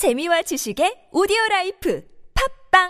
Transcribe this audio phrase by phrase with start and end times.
[0.00, 2.02] 재미와 지식의 오디오 라이프
[2.72, 2.88] 팝빵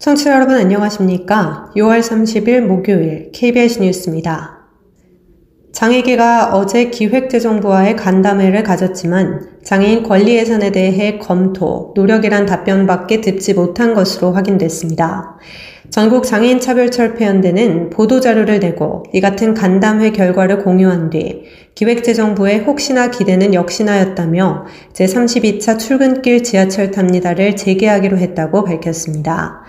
[0.00, 1.70] 청취자 여러분 안녕하십니까?
[1.76, 4.53] 6월 30일 목요일 KBS 뉴스입니다.
[5.74, 14.32] 장애계가 어제 기획재정부와의 간담회를 가졌지만 장애인 권리 예산에 대해 검토, 노력이란 답변밖에 듣지 못한 것으로
[14.32, 15.36] 확인됐습니다.
[15.90, 21.42] 전국 장애인 차별철폐연대는 보도자료를 내고 이 같은 간담회 결과를 공유한 뒤
[21.74, 29.62] 기획재정부의 혹시나 기대는 역시나였다며 제32차 출근길 지하철 탑니다를 재개하기로 했다고 밝혔습니다.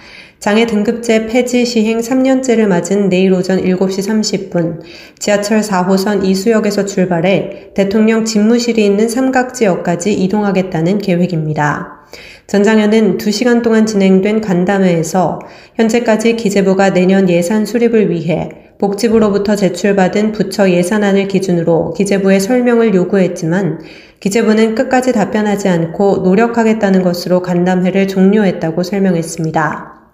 [0.45, 4.79] 장애 등급제 폐지 시행 3년째를 맞은 내일 오전 7시 30분
[5.17, 12.05] 지하철 4호선 이수역에서 출발해 대통령 집무실이 있는 삼각지역까지 이동하겠다는 계획입니다.
[12.45, 15.39] 전 장현은 2시간 동안 진행된 간담회에서
[15.77, 23.79] 현재까지 기재부가 내년 예산 수립을 위해 복지부로부터 제출받은 부처 예산안을 기준으로 기재부에 설명을 요구했지만
[24.19, 30.04] 기재부는 끝까지 답변하지 않고 노력하겠다는 것으로 간담회를 종료했다고 설명했습니다.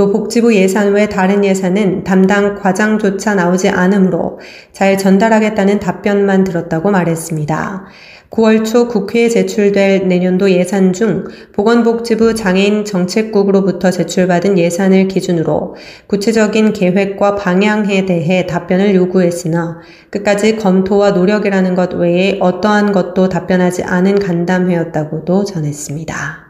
[0.00, 4.40] 또 복지부 예산 외 다른 예산은 담당 과장조차 나오지 않으므로
[4.72, 7.84] 잘 전달하겠다는 답변만 들었다고 말했습니다.
[8.30, 15.74] 9월 초 국회에 제출될 내년도 예산 중 보건복지부 장애인 정책국으로부터 제출받은 예산을 기준으로
[16.06, 24.18] 구체적인 계획과 방향에 대해 답변을 요구했으나 끝까지 검토와 노력이라는 것 외에 어떠한 것도 답변하지 않은
[24.18, 26.49] 간담회였다고도 전했습니다.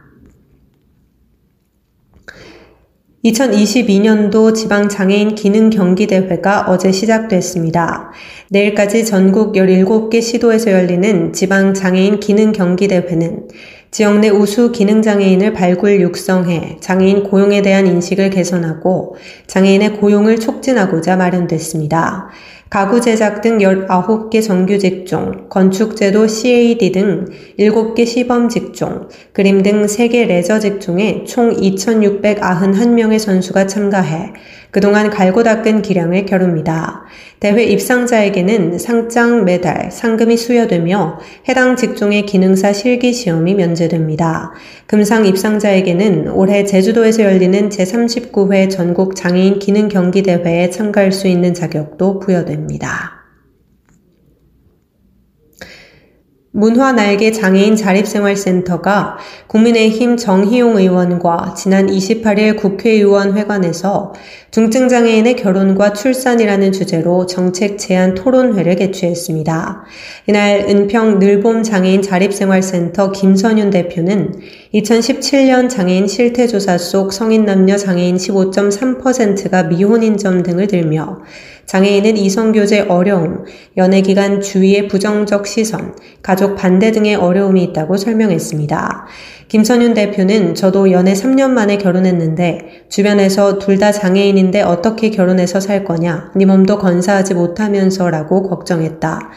[3.24, 8.12] 2022년도 지방장애인 기능 경기대회가 어제 시작됐습니다.
[8.48, 13.48] 내일까지 전국 17개 시도에서 열리는 지방장애인 기능 경기대회는
[13.90, 22.30] 지역 내 우수 기능장애인을 발굴 육성해 장애인 고용에 대한 인식을 개선하고 장애인의 고용을 촉진하고자 마련됐습니다.
[22.70, 27.24] 가구 제작 등 19개 정규 직종, 건축 제도 CAD 등
[27.58, 34.34] 7개 시범 직종, 그림 등 3개 레저 직종에 총 2,691명의 선수가 참가해
[34.70, 37.02] 그동안 갈고 닦은 기량을 겨룹니다.
[37.40, 44.52] 대회 입상자에게는 상장, 메달, 상금이 수여되며 해당 직종의 기능사 실기 시험이 면제됩니다.
[44.86, 52.20] 금상 입상자에게는 올해 제주도에서 열리는 제39회 전국 장애인 기능 경기 대회에 참가할 수 있는 자격도
[52.20, 52.59] 부여됩니다.
[56.52, 64.14] 문화 날개 장애인 자립생활센터가 국민의힘 정희용 의원과 지난 28일 국회의원 회관에서
[64.50, 69.84] 중증장애인의 결혼과 출산이라는 주제로 정책 제안 토론회를 개최했습니다.
[70.26, 74.40] 이날 은평 늘봄 장애인 자립생활센터 김선윤 대표는
[74.72, 81.18] 2017년 장애인 실태조사 속 성인 남녀 장애인 15.3%가 미혼인 점 등을 들며
[81.66, 83.44] 장애인은 이성교제 어려움,
[83.76, 89.06] 연애기간 주위의 부정적 시선, 가족 반대 등의 어려움이 있다고 설명했습니다.
[89.48, 96.32] 김선윤 대표는 저도 연애 3년 만에 결혼했는데 주변에서 둘 다 장애인인데 어떻게 결혼해서 살 거냐,
[96.36, 99.30] 네 몸도 건사하지 못하면서 라고 걱정했다.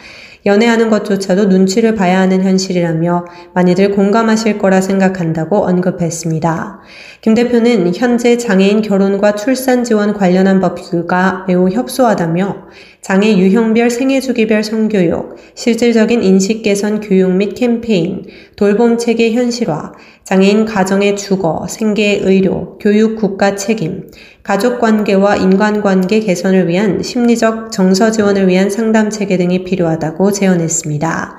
[0.45, 6.81] 연애하는 것조차도 눈치를 봐야 하는 현실이라며 많이들 공감하실 거라 생각한다고 언급했습니다.
[7.21, 12.67] 김 대표는 현재 장애인 결혼과 출산 지원 관련한 법규가 매우 협소하다며
[13.01, 18.23] 장애 유형별 생애 주기별 성교육, 실질적인 인식 개선 교육 및 캠페인,
[18.55, 19.91] 돌봄 체계 현실화,
[20.23, 24.09] 장애인 가정의 주거, 생계 의료, 교육 국가 책임,
[24.43, 31.37] 가족 관계와 인간관계 개선을 위한 심리적 정서 지원을 위한 상담 체계 등이 필요하다고 제언했습니다.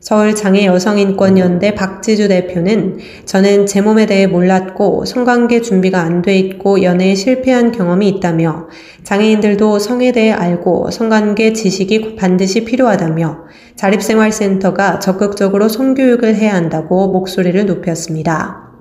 [0.00, 7.72] 서울장애여성인권연대 박지주 대표는 저는 제 몸에 대해 몰랐고 성관계 준비가 안 돼 있고 연애에 실패한
[7.72, 8.68] 경험이 있다며
[9.02, 13.44] 장애인들도 성에 대해 알고 성관계 지식이 반드시 필요하다며
[13.76, 18.71] 자립생활센터가 적극적으로 성교육을 해야 한다고 목소리를 높였습니다.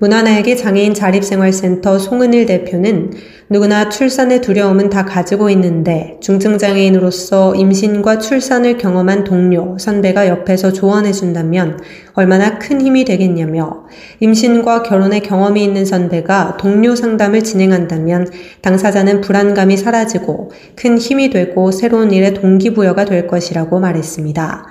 [0.00, 3.12] 문화나에게 장애인 자립생활센터 송은일 대표는
[3.50, 11.80] 누구나 출산의 두려움은 다 가지고 있는데 중증장애인으로서 임신과 출산을 경험한 동료, 선배가 옆에서 조언해준다면
[12.14, 13.84] 얼마나 큰 힘이 되겠냐며
[14.20, 18.26] 임신과 결혼의 경험이 있는 선배가 동료 상담을 진행한다면
[18.62, 24.64] 당사자는 불안감이 사라지고 큰 힘이 되고 새로운 일에 동기부여가 될 것이라고 말했습니다.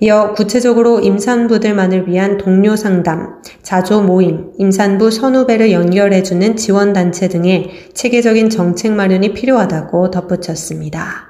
[0.00, 3.37] 이어 구체적으로 임산부들만을 위한 동료 상담,
[3.68, 11.27] 자조 모임, 임산부 선후배를 연결해주는 지원단체 등의 체계적인 정책 마련이 필요하다고 덧붙였습니다.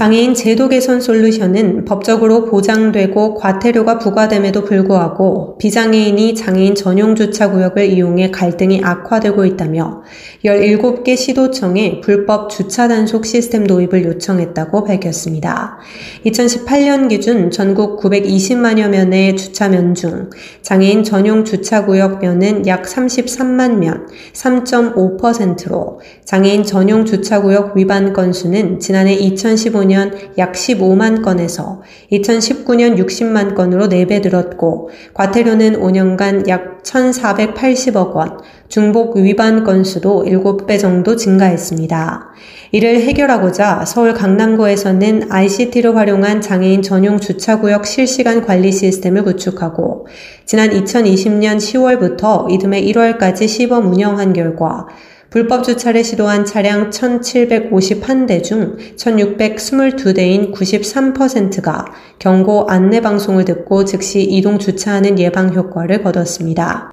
[0.00, 8.30] 장애인 제도 개선 솔루션은 법적으로 보장되고 과태료가 부과됨에도 불구하고 비장애인이 장애인 전용 주차 구역을 이용해
[8.30, 10.02] 갈등이 악화되고 있다며
[10.42, 15.76] 17개 시도청에 불법 주차 단속 시스템 도입을 요청했다고 밝혔습니다.
[16.24, 20.30] 2018년 기준 전국 920만여 면의 주차 면 중
[20.62, 28.80] 장애인 전용 주차 구역 면은 약 33만 면, 3.5%로 장애인 전용 주차 구역 위반 건수는
[28.80, 31.82] 지난해 2015 2015년 약 15만 건에서
[32.12, 38.38] 2019년 60만 건으로 4배 늘었고 과태료는 5년간 약 1,480억 원,
[38.68, 42.30] 중복 위반 건수도 7배 정도 증가했습니다.
[42.72, 50.06] 이를 해결하고자 서울 강남구에서는 ICT를 활용한 장애인 전용 주차구역 실시간 관리 시스템을 구축하고
[50.46, 54.86] 지난 2020년 10월부터 이듬해 1월까지 시범 운영한 결과
[55.30, 61.84] 불법 주차를 시도한 차량 1,751대 중 1,622대인 93%가
[62.18, 66.90] 경고 안내 방송을 듣고 즉시 이동 주차하는 예방 효과를 거뒀습니다.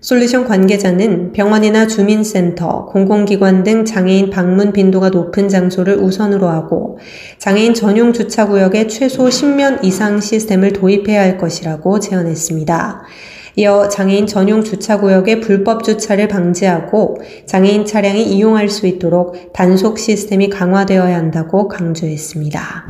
[0.00, 6.98] 솔루션 관계자는 병원이나 주민센터, 공공기관 등 장애인 방문 빈도가 높은 장소를 우선으로 하고
[7.38, 13.02] 장애인 전용 주차구역에 최소 10면 이상 시스템을 도입해야 할 것이라고 제언했습니다.
[13.58, 21.16] 이어 장애인 전용 주차구역의 불법 주차를 방지하고 장애인 차량이 이용할 수 있도록 단속 시스템이 강화되어야
[21.16, 22.86] 한다고 강조했습니다.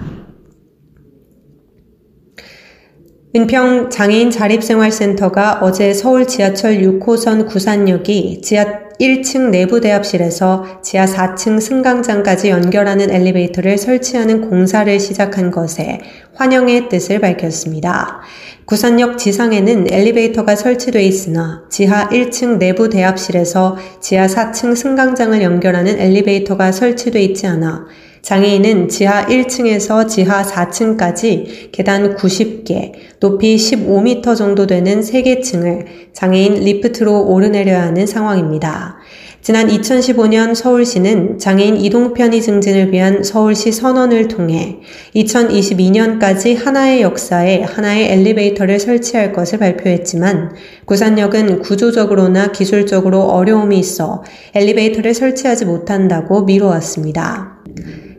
[3.34, 12.50] 은평 장애인 자립생활센터가 어제 서울 지하철 6호선 구산역이 지하 1층 내부 대합실에서 지하 4층 승강장까지
[12.50, 16.00] 연결하는 엘리베이터를 설치하는 공사를 시작한 것에
[16.34, 18.20] 환영의 뜻을 밝혔습니다.
[18.64, 27.22] 구산역 지상에는 엘리베이터가 설치돼 있으나 지하 1층 내부 대합실에서 지하 4층 승강장을 연결하는 엘리베이터가 설치돼
[27.22, 27.86] 있지 않아
[28.22, 37.26] 장애인은 지하 1층에서 지하 4층까지 계단 90개, 높이 15m 정도 되는 3개 층을 장애인 리프트로
[37.26, 38.98] 오르내려야 하는 상황입니다.
[39.40, 44.80] 지난 2015년 서울시는 장애인 이동 편의 증진을 위한 서울시 선언을 통해
[45.14, 50.54] 2022년까지 하나의 역사에 하나의 엘리베이터를 설치할 것을 발표했지만
[50.84, 54.24] 구산역은 구조적으로나 기술적으로 어려움이 있어
[54.54, 57.57] 엘리베이터를 설치하지 못한다고 미뤄왔습니다.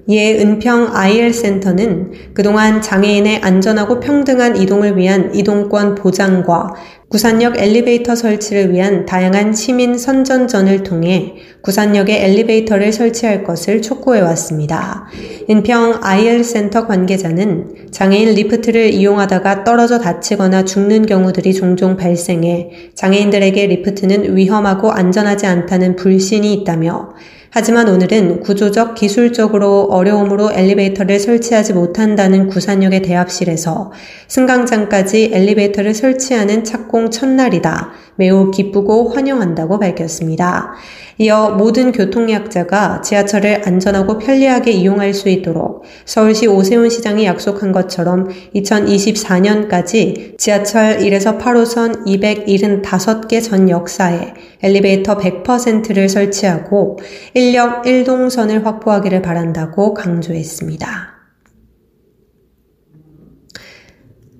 [0.09, 6.73] 이에 은평 IL센터는 그동안 장애인의 안전하고 평등한 이동을 위한 이동권 보장과
[7.09, 15.05] 구산역 엘리베이터 설치를 위한 다양한 시민 선전전을 통해 구산역에 엘리베이터를 설치할 것을 촉구해 왔습니다.
[15.47, 24.91] 은평 IL센터 관계자는 장애인 리프트를 이용하다가 떨어져 다치거나 죽는 경우들이 종종 발생해 장애인들에게 리프트는 위험하고
[24.91, 27.09] 안전하지 않다는 불신이 있다며
[27.51, 33.91] 하지만 오늘은 구조적 기술적으로 어려움으로 엘리베이터를 설치하지 못한다는 구산역의 대합실에서
[34.27, 37.89] 승강장까지 엘리베이터를 설치하는 착공 첫날이다.
[38.17, 40.73] 매우 기쁘고 환영한다고 밝혔습니다.
[41.17, 50.37] 이어 모든 교통약자가 지하철을 안전하고 편리하게 이용할 수 있도록 서울시 오세훈 시장이 약속한 것처럼 2024년까지
[50.37, 56.99] 지하철 1에서 8호선 275개 전 역사에 엘리베이터 100%를 설치하고
[57.39, 60.87] 인력 1동선을 확보하기를 바란다고 강조했습니다.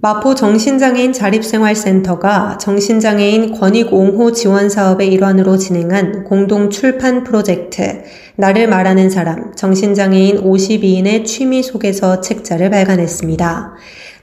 [0.02, 8.04] 마포 정신장애인 자립생활센터가 정신장애인 권익 옹호 지원 사업의 일환으로 진행한 공동 출판 프로젝트
[8.36, 13.76] 나를 말하는 사람 정신장애인 52인의 취미 속에서 책자를 발간했습니다.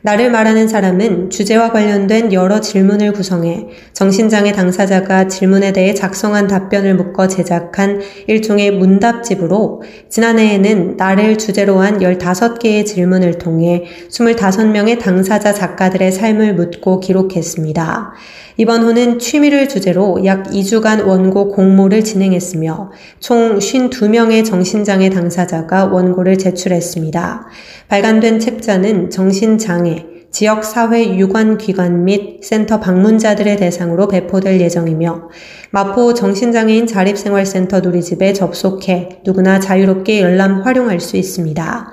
[0.07, 7.27] 나를 말하는 사람은 주제와 관련된 여러 질문을 구성해 정신장애 당사자가 질문에 대해 작성한 답변을 묶어
[7.27, 17.01] 제작한 일종의 문답집으로 지난해에는 나를 주제로 한 15개의 질문을 통해 25명의 당사자 작가들의 삶을 묻고
[17.01, 18.13] 기록했습니다.
[18.59, 27.49] 이번 호는 취미를 주제로 약 2주간 원고 공모를 진행했으며 총 52명의 정신장애 당사자가 원고를 제출했습니다.
[27.89, 29.96] 발간된 책자는 정신장애,
[30.37, 35.31] 지역사회 유관기관 및 센터 방문자들의 대상으로 배포될 예정이며
[35.71, 41.91] 마포 정신장애인 자립생활센터 누리집에 접속해 누구나 자유롭게 열람 활용할 수 있습니다.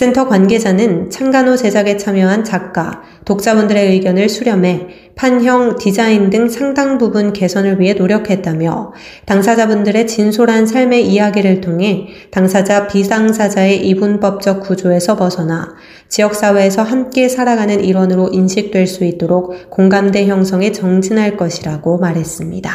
[0.00, 7.78] 센터 관계자는 창간호 제작에 참여한 작가, 독자분들의 의견을 수렴해 판형, 디자인 등 상당 부분 개선을
[7.80, 8.94] 위해 노력했다며
[9.26, 15.74] 당사자분들의 진솔한 삶의 이야기를 통해 당사자 비당사자의 이분법적 구조에서 벗어나
[16.08, 22.72] 지역사회에서 함께 살아가는 일원으로 인식될 수 있도록 공감대 형성에 정진할 것이라고 말했습니다.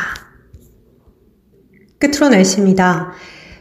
[1.98, 3.14] 끝으로 날씨입니다.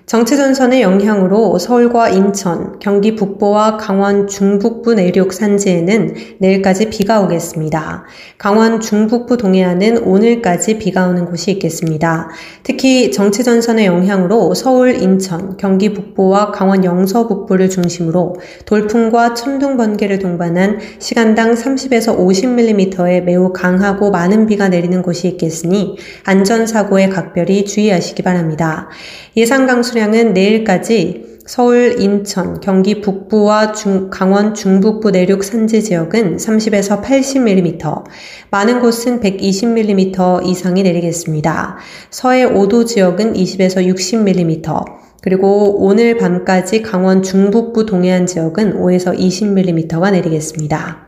[0.06, 8.04] 정체전선의 영향으로 서울과 인천, 경기 북부와 강원 중북부 내륙 산지에는 내일까지 비가 오겠습니다.
[8.36, 12.28] 강원 중북부 동해안은 오늘까지 비가 오는 곳이 있겠습니다.
[12.62, 20.80] 특히 정체전선의 영향으로 서울, 인천, 경기 북부와 강원 영서 북부를 중심으로 돌풍과 천둥 번개를 동반한
[20.98, 28.90] 시간당 30에서 50mm의 매우 강하고 많은 비가 내리는 곳이 있겠으니 안전사고에 각별히 주의하시기 바랍니다.
[29.36, 37.02] 예상 강수량 은 내일까지 서울, 인천, 경기 북부와 중, 강원 중북부 내륙 산지 지역은 30에서
[37.02, 38.04] 80mm,
[38.50, 41.76] 많은 곳은 120mm 이상이 내리겠습니다.
[42.10, 44.84] 서해 5도 지역은 20에서 60mm,
[45.22, 51.03] 그리고 오늘 밤까지 강원 중북부 동해안 지역은 5에서 20mm가 내리겠습니다.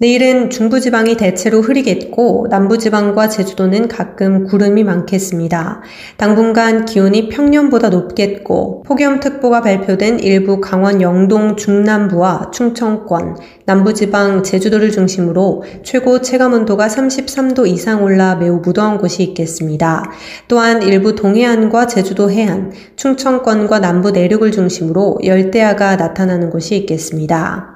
[0.00, 5.82] 내일은 중부지방이 대체로 흐리겠고 남부지방과 제주도는 가끔 구름이 많겠습니다.
[6.16, 13.36] 당분간 기온이 평년보다 높겠고 폭염특보가 발표된 일부 강원 영동 중남부와 충청권,
[13.66, 20.10] 남부지방 제주도를 중심으로 최고 체감온도가 33도 이상 올라 매우 무더운 곳이 있겠습니다.
[20.48, 27.73] 또한 일부 동해안과 제주도 해안, 충청권과 남부 내륙을 중심으로 열대야가 나타나는 곳이 있겠습니다.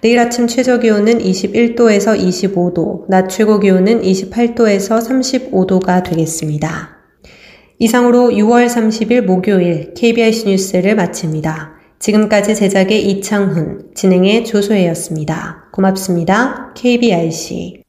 [0.00, 6.90] 내일 아침 최저 기온은 21도에서 25도, 낮 최고 기온은 28도에서 35도가 되겠습니다.
[7.78, 11.72] 이상으로 6월 30일 목요일 KBIC 뉴스를 마칩니다.
[11.98, 15.70] 지금까지 제작의 이창훈, 진행의 조소혜였습니다.
[15.72, 16.72] 고맙습니다.
[16.74, 17.82] KBIC.